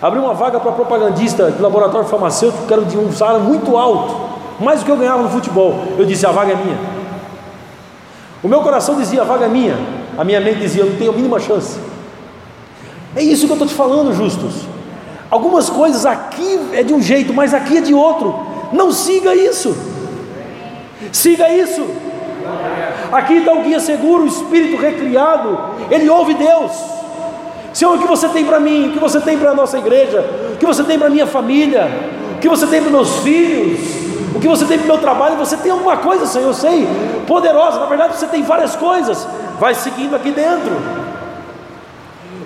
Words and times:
Abri 0.00 0.18
uma 0.18 0.34
vaga 0.34 0.60
para 0.60 0.72
propagandista 0.72 1.50
de 1.50 1.60
laboratório 1.60 2.06
farmacêutico, 2.06 2.66
que 2.66 2.72
era 2.72 2.82
de 2.82 2.98
um 2.98 3.10
salário 3.12 3.40
muito 3.40 3.76
alto, 3.76 4.14
mais 4.60 4.80
do 4.80 4.84
que 4.84 4.90
eu 4.90 4.96
ganhava 4.96 5.22
no 5.22 5.30
futebol. 5.30 5.82
Eu 5.98 6.04
disse: 6.04 6.26
a 6.26 6.30
vaga 6.30 6.52
é 6.52 6.56
minha. 6.56 6.78
O 8.42 8.48
meu 8.48 8.60
coração 8.60 8.96
dizia: 8.96 9.22
a 9.22 9.24
vaga 9.24 9.46
é 9.46 9.48
minha. 9.48 9.76
A 10.18 10.24
minha 10.24 10.40
mente 10.40 10.60
dizia: 10.60 10.82
eu 10.82 10.90
não 10.90 10.96
tenho 10.96 11.10
a 11.10 11.14
mínima 11.14 11.40
chance. 11.40 11.78
É 13.14 13.22
isso 13.22 13.46
que 13.46 13.52
eu 13.52 13.54
estou 13.54 13.66
te 13.66 13.74
falando, 13.74 14.12
justos. 14.12 14.54
Algumas 15.30 15.70
coisas 15.70 16.04
aqui 16.04 16.60
é 16.74 16.82
de 16.82 16.92
um 16.92 17.00
jeito, 17.00 17.32
mas 17.32 17.54
aqui 17.54 17.78
é 17.78 17.80
de 17.80 17.94
outro. 17.94 18.38
Não 18.72 18.92
siga 18.92 19.34
isso. 19.34 19.76
Siga 21.10 21.48
isso. 21.48 21.86
Aqui 23.10 23.38
está 23.38 23.52
o 23.52 23.62
guia 23.62 23.80
seguro, 23.80 24.24
o 24.24 24.26
espírito 24.26 24.80
recriado. 24.80 25.58
Ele 25.90 26.08
ouve 26.08 26.34
Deus. 26.34 26.95
Senhor, 27.76 27.94
o 27.94 27.98
que 27.98 28.06
você 28.06 28.26
tem 28.30 28.42
para 28.42 28.58
mim? 28.58 28.88
O 28.88 28.92
que 28.92 28.98
você 28.98 29.20
tem 29.20 29.36
para 29.36 29.50
a 29.50 29.54
nossa 29.54 29.76
igreja? 29.76 30.24
O 30.54 30.56
que 30.56 30.64
você 30.64 30.82
tem 30.82 30.98
para 30.98 31.08
a 31.08 31.10
minha 31.10 31.26
família? 31.26 31.86
O 32.34 32.38
que 32.38 32.48
você 32.48 32.66
tem 32.66 32.80
para 32.80 32.86
os 32.86 32.92
meus 32.92 33.18
filhos? 33.18 33.78
O 34.34 34.40
que 34.40 34.48
você 34.48 34.64
tem 34.64 34.78
para 34.78 34.86
o 34.86 34.88
meu 34.88 34.96
trabalho? 34.96 35.36
Você 35.36 35.58
tem 35.58 35.70
alguma 35.70 35.98
coisa, 35.98 36.24
Senhor, 36.24 36.46
eu 36.46 36.54
sei, 36.54 36.88
poderosa. 37.26 37.78
Na 37.78 37.84
verdade, 37.84 38.16
você 38.16 38.28
tem 38.28 38.42
várias 38.42 38.74
coisas. 38.76 39.28
Vai 39.60 39.74
seguindo 39.74 40.16
aqui 40.16 40.30
dentro. 40.30 40.74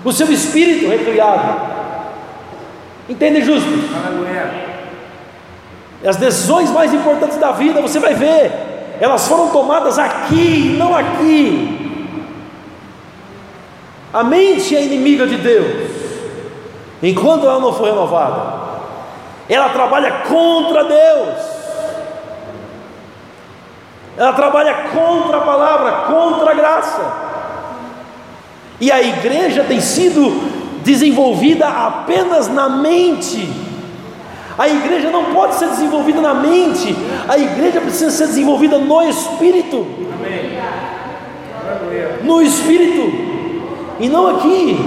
O 0.03 0.11
seu 0.11 0.29
espírito 0.29 0.89
recriado. 0.89 1.61
Entende, 3.07 3.41
justo? 3.41 3.69
As 6.05 6.17
decisões 6.17 6.69
mais 6.71 6.93
importantes 6.93 7.37
da 7.37 7.53
vida, 7.53 7.81
você 7.81 7.99
vai 7.99 8.13
ver, 8.13 8.51
elas 8.99 9.29
foram 9.29 9.47
tomadas 9.47 9.97
aqui, 9.97 10.75
não 10.77 10.93
aqui. 10.93 11.80
A 14.13 14.23
mente 14.23 14.75
é 14.75 14.83
inimiga 14.83 15.25
de 15.25 15.37
Deus, 15.37 15.89
enquanto 17.01 17.45
ela 17.45 17.59
não 17.59 17.71
for 17.71 17.85
renovada, 17.85 18.59
ela 19.47 19.69
trabalha 19.69 20.11
contra 20.27 20.83
Deus, 20.83 21.37
ela 24.17 24.33
trabalha 24.33 24.73
contra 24.91 25.37
a 25.37 25.41
palavra, 25.41 25.91
contra 26.13 26.51
a 26.51 26.53
graça, 26.53 27.13
e 28.81 28.91
a 28.91 29.01
igreja 29.01 29.63
tem 29.63 29.79
sido 29.79 30.29
desenvolvida 30.83 31.67
apenas 31.67 32.49
na 32.49 32.67
mente. 32.67 33.47
A 34.57 34.67
igreja 34.67 35.09
não 35.09 35.33
pode 35.33 35.55
ser 35.55 35.69
desenvolvida 35.69 36.19
na 36.19 36.33
mente, 36.33 36.93
a 37.29 37.37
igreja 37.37 37.79
precisa 37.79 38.11
ser 38.11 38.27
desenvolvida 38.27 38.77
no 38.77 39.01
espírito. 39.03 39.87
No 42.23 42.41
espírito 42.41 43.30
e 44.01 44.09
não 44.09 44.35
aqui. 44.35 44.77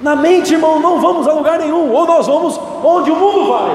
Na 0.00 0.16
mente, 0.16 0.54
irmão, 0.54 0.80
não 0.80 1.00
vamos 1.00 1.28
a 1.28 1.32
lugar 1.32 1.58
nenhum, 1.58 1.92
ou 1.92 2.06
nós 2.06 2.26
vamos 2.26 2.58
onde 2.82 3.10
o 3.10 3.16
mundo 3.16 3.50
vai. 3.50 3.70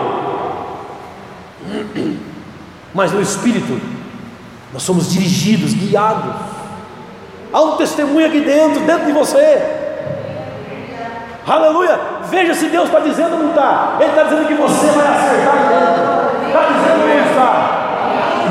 Mas 2.94 3.12
no 3.12 3.22
espírito, 3.22 3.80
nós 4.74 4.82
somos 4.82 5.12
dirigidos, 5.12 5.74
guiados. 5.74 6.34
Há 7.54 7.62
um 7.62 7.78
testemunho 7.78 8.26
aqui 8.26 8.40
dentro, 8.40 8.80
dentro 8.82 9.06
de 9.06 9.12
você. 9.12 9.62
Aleluia! 11.46 12.00
Veja 12.24 12.56
se 12.56 12.68
Deus 12.68 12.86
está 12.86 13.00
dizendo 13.00 13.34
ou 13.34 13.40
não 13.44 13.50
está. 13.50 13.98
Ele 14.00 14.10
está 14.10 14.24
dizendo 14.24 14.48
que 14.48 14.56
você 14.56 14.88
vai 14.88 15.08
acertar 15.08 15.70
dentro. 15.70 15.95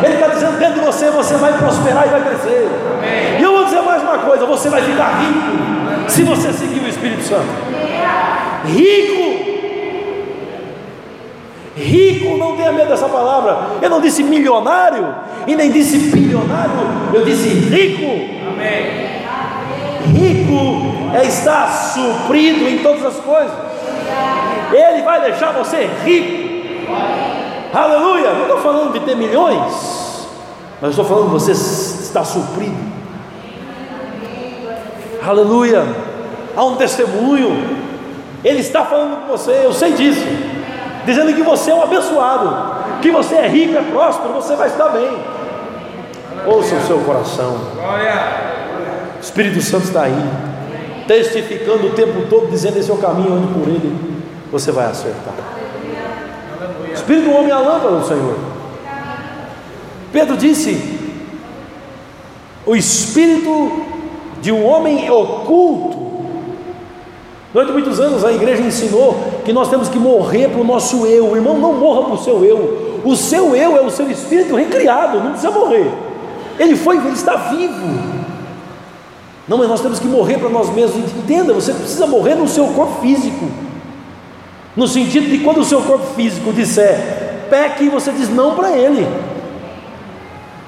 Ele 0.05 0.15
está 0.15 0.29
dizendo 0.29 0.59
dentro 0.59 0.75
de 0.75 0.81
você, 0.81 1.11
você 1.11 1.35
vai 1.37 1.57
prosperar 1.57 2.07
e 2.07 2.11
vai 2.11 2.23
crescer. 2.23 2.69
Amém. 2.99 3.41
E 3.41 3.43
eu 3.43 3.53
vou 3.53 3.65
dizer 3.65 3.81
mais 3.81 4.03
uma 4.03 4.19
coisa: 4.19 4.45
você 4.45 4.69
vai 4.69 4.83
ficar 4.83 5.21
rico 5.21 6.11
se 6.11 6.23
você 6.23 6.53
seguir 6.53 6.81
o 6.81 6.89
Espírito 6.89 7.23
Santo. 7.23 7.49
Rico. 8.67 9.55
Rico, 11.77 12.37
não 12.37 12.57
tenha 12.57 12.73
medo 12.73 12.89
dessa 12.89 13.09
palavra. 13.09 13.79
Eu 13.83 13.91
não 13.91 14.01
disse 14.01 14.23
milionário 14.23 15.15
e 15.47 15.57
nem 15.57 15.71
disse 15.71 15.99
bilionário. 15.99 16.73
Eu 17.13 17.25
disse 17.25 17.49
rico. 17.49 18.05
Amém. 18.49 19.15
Rico 20.07 21.15
é 21.15 21.27
estar 21.27 21.67
suprido 21.67 22.69
em 22.69 22.79
todas 22.79 23.05
as 23.07 23.17
coisas. 23.17 23.53
Ele 24.73 25.03
vai 25.03 25.21
deixar 25.23 25.53
você 25.53 25.89
rico. 26.05 26.55
Aleluia! 27.73 28.33
Não 28.35 28.43
estou 28.43 28.59
falando 28.59 28.93
de 28.93 29.01
ter 29.01 29.17
milhões, 29.17 29.94
mas 30.81 30.91
estou 30.91 31.05
falando 31.05 31.31
você 31.31 31.53
estar 31.53 32.25
suprido. 32.25 32.77
Aleluia! 35.27 35.85
Há 36.57 36.65
um 36.65 36.77
testemunho. 36.77 37.85
Ele 38.45 38.61
está 38.61 38.85
falando 38.85 39.23
com 39.23 39.29
você, 39.29 39.63
eu 39.65 39.73
sei 39.73 39.93
disso. 39.93 40.25
Dizendo 41.07 41.33
que 41.35 41.43
você 41.43 41.71
é 41.71 41.75
um 41.75 41.83
abençoado, 41.83 43.01
que 43.01 43.11
você 43.11 43.37
é 43.37 43.49
rico, 43.49 43.77
é 43.77 43.83
próspero, 43.83 44.35
você 44.35 44.55
vai 44.55 44.69
estar 44.69 44.89
bem. 44.91 45.19
Ouça 46.47 46.75
o 46.77 46.87
seu 46.87 46.99
coração. 47.01 47.57
O 49.17 49.21
Espírito 49.21 49.61
Santo 49.63 49.85
está 49.85 50.03
aí, 50.03 50.31
testificando 51.07 51.87
o 51.87 51.91
tempo 51.91 52.27
todo, 52.29 52.51
dizendo 52.51 52.79
esse 52.79 52.91
é 52.91 52.95
o 52.95 52.99
caminho 52.99 53.35
onde 53.35 53.47
por 53.55 53.67
ele 53.69 54.15
você 54.53 54.71
vai 54.71 54.87
acertar. 54.87 55.35
Espírito 56.93 57.31
do 57.31 57.37
homem 57.37 57.51
é 57.51 57.55
a 57.55 57.59
lâmpada 57.59 57.97
do 57.97 58.07
Senhor. 58.07 58.37
Pedro 60.15 60.37
disse: 60.37 60.81
o 62.65 62.77
espírito 62.77 63.83
de 64.41 64.53
um 64.53 64.65
homem 64.65 65.11
oculto. 65.11 66.05
Durante 67.53 67.73
muitos 67.73 67.99
anos 67.99 68.25
a 68.25 68.33
igreja 68.33 68.63
ensinou 68.63 69.17
que 69.45 69.53
nós 69.53 69.69
temos 69.69 69.89
que 69.89 69.99
morrer 69.99 70.49
para 70.49 70.61
o 70.61 70.65
nosso 70.65 71.05
eu. 71.05 71.35
Irmão, 71.35 71.59
não 71.59 71.75
morra 71.75 72.05
para 72.05 72.15
o 72.15 72.19
seu 72.19 72.45
eu. 72.45 73.01
O 73.05 73.17
seu 73.17 73.57
eu 73.57 73.77
é 73.77 73.81
o 73.81 73.91
seu 73.91 74.09
espírito 74.09 74.55
recriado, 74.55 75.19
não 75.19 75.33
precisa 75.33 75.51
morrer. 75.51 75.93
Ele 76.61 76.77
foi, 76.77 76.97
ele 76.97 77.09
está 77.11 77.35
vivo. 77.35 78.15
Não, 79.49 79.59
mas 79.59 79.69
nós 79.69 79.81
temos 79.81 79.99
que 79.99 80.07
morrer 80.07 80.39
para 80.39 80.49
nós 80.49 80.73
mesmos. 80.73 81.11
Entenda, 81.13 81.53
você 81.53 81.73
precisa 81.73 82.07
morrer 82.07 82.37
no 82.37 82.47
seu 82.47 82.69
corpo 82.69 83.01
físico. 83.01 83.47
No 84.77 84.87
sentido 84.87 85.29
de 85.29 85.39
quando 85.39 85.59
o 85.59 85.65
seu 85.65 85.83
corpo 85.83 86.07
físico 86.15 86.53
disser 86.53 87.47
peque, 87.51 87.89
você 87.89 88.13
diz 88.13 88.29
não 88.29 88.55
para 88.55 88.77
ele. 88.77 89.07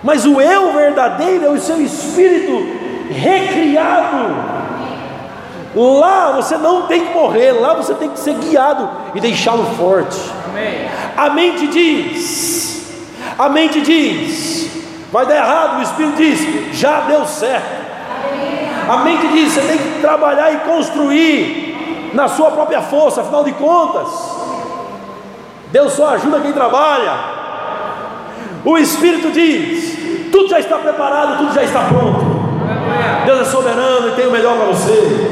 Mas 0.07 0.25
o 0.25 0.41
eu 0.41 0.73
verdadeiro 0.73 1.47
é 1.47 1.49
o 1.51 1.59
seu 1.59 1.83
espírito 1.83 2.65
recriado. 3.11 4.37
Lá 5.75 6.31
você 6.31 6.57
não 6.57 6.83
tem 6.83 7.07
que 7.07 7.13
morrer, 7.13 7.51
lá 7.51 7.75
você 7.75 7.93
tem 7.93 8.09
que 8.11 8.21
ser 8.21 8.35
guiado 8.35 8.89
e 9.17 9.21
deixá-lo 9.21 9.67
forte. 9.77 10.17
Amém. 10.49 10.89
A 11.17 11.31
mente 11.31 11.67
diz, 11.67 13.03
a 13.37 13.49
mente 13.49 13.81
diz, 13.81 14.71
vai 15.11 15.27
dar 15.27 15.39
errado, 15.39 15.81
o 15.81 15.83
Espírito 15.83 16.17
diz, 16.17 16.79
já 16.79 17.01
deu 17.01 17.27
certo. 17.27 17.85
A 18.89 18.99
mente 18.99 19.27
diz, 19.27 19.55
você 19.55 19.61
tem 19.63 19.77
que 19.77 20.01
trabalhar 20.01 20.53
e 20.53 20.59
construir 20.59 22.11
na 22.15 22.29
sua 22.29 22.53
própria 22.53 22.81
força, 22.81 23.23
afinal 23.23 23.43
de 23.43 23.53
contas, 23.55 24.09
Deus 25.73 25.95
só 25.95 26.11
ajuda 26.11 26.39
quem 26.39 26.53
trabalha. 26.53 27.35
O 28.67 28.77
Espírito 28.77 29.31
diz: 29.31 29.96
tudo 30.37 30.51
já 30.51 30.61
está 30.61 30.77
preparado, 30.77 31.39
tudo 31.39 31.55
já 31.55 31.63
está 31.63 31.85
pronto. 31.85 32.37
Deus 33.25 33.41
é 33.41 33.45
soberano 33.45 34.09
e 34.09 34.11
tem 34.13 34.27
o 34.27 34.31
melhor 34.31 34.59
para 34.59 34.67
você. 34.67 35.31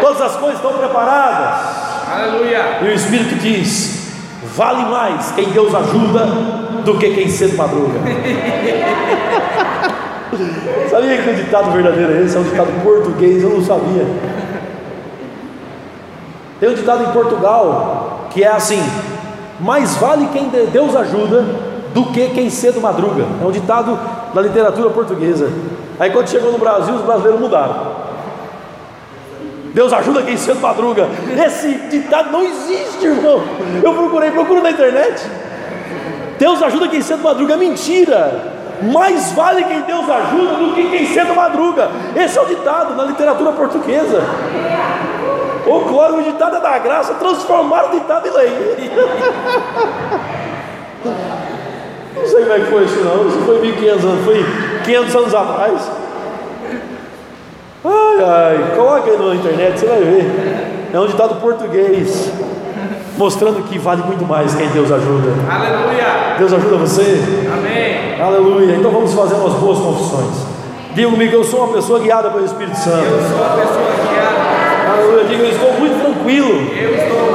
Todas 0.00 0.20
as 0.20 0.36
coisas 0.36 0.58
estão 0.58 0.72
preparadas. 0.74 2.08
Aleluia. 2.08 2.78
E 2.82 2.84
o 2.84 2.92
Espírito 2.92 3.34
diz: 3.34 4.12
vale 4.54 4.84
mais 4.84 5.32
quem 5.32 5.50
Deus 5.50 5.74
ajuda 5.74 6.26
do 6.84 6.96
que 6.98 7.12
quem 7.14 7.28
cedo 7.28 7.56
madruga. 7.56 7.98
sabia 10.88 11.20
que 11.20 11.30
o 11.30 11.34
ditado 11.34 11.72
verdadeiro 11.72 12.12
é 12.12 12.22
esse? 12.22 12.36
É 12.36 12.40
um 12.40 12.44
ditado 12.44 12.70
português, 12.84 13.42
eu 13.42 13.50
não 13.50 13.64
sabia. 13.64 14.06
Tem 16.60 16.68
um 16.68 16.74
ditado 16.74 17.02
em 17.02 17.12
Portugal 17.12 18.28
que 18.30 18.44
é 18.44 18.48
assim: 18.48 18.80
mais 19.58 19.96
vale 19.96 20.28
quem 20.32 20.48
Deus 20.48 20.94
ajuda 20.94 21.71
do 21.92 22.06
que 22.06 22.28
quem 22.30 22.50
cedo 22.50 22.80
madruga. 22.80 23.24
É 23.40 23.46
um 23.46 23.50
ditado 23.50 23.98
da 24.34 24.40
literatura 24.40 24.90
portuguesa. 24.90 25.50
Aí 25.98 26.10
quando 26.10 26.28
chegou 26.28 26.50
no 26.52 26.58
Brasil, 26.58 26.94
os 26.94 27.02
brasileiros 27.02 27.40
mudaram. 27.40 28.02
Deus 29.74 29.92
ajuda 29.92 30.22
quem 30.22 30.36
cedo 30.36 30.60
madruga. 30.60 31.08
Esse 31.46 31.74
ditado 31.90 32.30
não 32.30 32.42
existe, 32.42 33.06
irmão. 33.06 33.42
Eu 33.82 33.94
procurei, 33.94 34.30
procuro 34.30 34.62
na 34.62 34.70
internet. 34.70 35.26
Deus 36.38 36.62
ajuda 36.62 36.88
quem 36.88 37.00
cedo 37.00 37.22
madruga. 37.22 37.54
É 37.54 37.56
mentira. 37.56 38.52
Mais 38.82 39.32
vale 39.32 39.64
quem 39.64 39.82
Deus 39.82 40.08
ajuda 40.08 40.54
do 40.54 40.74
que 40.74 40.90
quem 40.90 41.06
cedo 41.06 41.34
madruga. 41.34 41.88
Esse 42.16 42.38
é 42.38 42.42
o 42.42 42.46
ditado 42.46 42.94
na 42.96 43.04
literatura 43.04 43.52
portuguesa. 43.52 44.22
O 45.66 45.80
glória, 45.80 46.16
o 46.16 46.22
ditado 46.22 46.56
é 46.56 46.60
da 46.60 46.78
graça, 46.78 47.14
transformaram 47.14 47.90
o 47.90 47.92
ditado 47.92 48.26
em 48.26 48.30
lei. 48.30 48.90
Não 52.22 52.28
sei 52.28 52.42
como 52.42 52.52
é 52.52 52.60
que 52.60 52.66
foi 52.66 52.84
isso 52.84 53.00
não, 53.04 53.28
isso 53.28 53.38
foi 53.44 53.60
1500 53.60 54.04
anos, 54.04 54.24
foi 54.24 54.46
500 54.84 55.16
anos 55.16 55.34
atrás. 55.34 55.90
Ai, 57.84 58.24
ai, 58.24 58.76
coloca 58.76 59.10
aí 59.10 59.18
na 59.18 59.34
internet, 59.34 59.80
você 59.80 59.86
vai 59.86 59.98
ver. 59.98 60.90
É 60.94 61.00
um 61.00 61.06
ditado 61.06 61.40
português, 61.40 62.30
mostrando 63.18 63.64
que 63.64 63.76
vale 63.76 64.04
muito 64.04 64.24
mais 64.24 64.54
quem 64.54 64.68
Deus 64.68 64.92
ajuda. 64.92 65.30
Aleluia. 65.50 66.36
Deus 66.38 66.52
ajuda 66.52 66.76
você? 66.76 67.18
Amém. 67.52 68.22
Aleluia. 68.22 68.76
Então 68.76 68.92
vamos 68.92 69.12
fazer 69.12 69.34
umas 69.34 69.54
boas 69.54 69.78
confissões. 69.78 70.46
Diga 70.94 71.10
comigo, 71.10 71.34
eu 71.34 71.42
sou 71.42 71.64
uma 71.64 71.74
pessoa 71.74 71.98
guiada 71.98 72.30
pelo 72.30 72.44
Espírito 72.44 72.76
Santo. 72.76 73.04
Eu 73.04 73.20
sou 73.20 73.36
uma 73.36 73.56
pessoa 73.56 73.90
guiada. 74.12 74.92
Aleluia. 74.92 75.24
Diga, 75.24 75.42
eu 75.42 75.50
estou 75.50 75.72
muito 75.72 76.00
tranquilo. 76.00 76.70
Eu 76.76 76.94
estou 76.94 77.31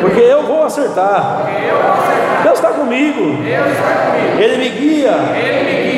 Porque 0.00 0.20
eu 0.20 0.42
vou 0.42 0.64
acertar. 0.64 1.42
Deus 2.42 2.54
está 2.58 2.70
comigo. 2.70 3.36
Ele 4.38 4.56
me 4.56 4.68
guia 4.68 5.14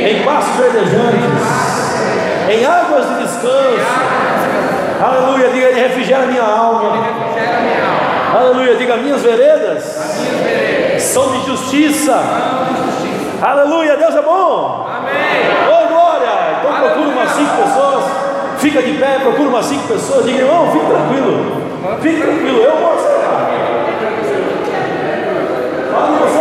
em 0.08 0.22
passos 0.24 0.56
verdejantes, 0.56 1.28
em 2.48 2.64
águas 2.64 3.08
de 3.08 3.14
descanso. 3.22 3.86
Aleluia. 5.02 5.50
Diga, 5.50 5.66
Ele 5.66 5.80
refrigera 5.80 6.26
minha 6.26 6.42
alma. 6.42 7.04
Refrigera 7.04 7.60
minha 7.60 7.84
alma. 7.84 8.38
Aleluia. 8.38 8.76
Diga, 8.76 8.96
minhas 8.96 9.22
veredas 9.22 9.84
são 10.98 11.32
de 11.32 11.46
justiça. 11.46 12.20
Aleluia. 13.42 13.96
Deus 13.96 14.14
é 14.14 14.22
bom. 14.22 14.86
Amém. 14.96 15.50
Ô 15.68 15.88
glória! 15.88 16.58
Então 16.58 16.74
procura 16.74 17.08
umas 17.08 17.30
cinco 17.30 17.56
pessoas, 17.56 18.04
fica 18.58 18.82
de 18.82 18.92
pé, 18.98 19.18
procura 19.20 19.48
umas 19.48 19.66
cinco 19.66 19.88
pessoas, 19.88 20.24
diga, 20.26 20.40
irmão, 20.40 20.70
fique 20.70 20.86
tranquilo, 20.86 21.56
fique 22.02 22.20
tranquilo, 22.20 22.58
eu 22.58 22.76
vou 22.76 23.09
acertar. 25.96 26.39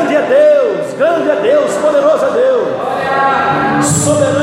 Grande 0.00 0.16
é 0.16 0.22
Deus, 0.22 0.94
grande 0.94 1.28
é 1.28 1.36
Deus, 1.42 1.72
poderoso 1.74 2.24
é 2.24 2.30
Deus. 2.30 3.84
Soberano 3.84 4.39